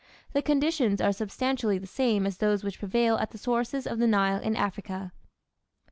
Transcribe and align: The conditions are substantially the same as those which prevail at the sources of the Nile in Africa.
The 0.33 0.41
conditions 0.41 0.99
are 0.99 1.13
substantially 1.13 1.77
the 1.77 1.85
same 1.85 2.25
as 2.25 2.37
those 2.39 2.63
which 2.63 2.79
prevail 2.79 3.17
at 3.17 3.29
the 3.29 3.37
sources 3.37 3.85
of 3.85 3.99
the 3.99 4.07
Nile 4.07 4.41
in 4.41 4.55
Africa. 4.55 5.11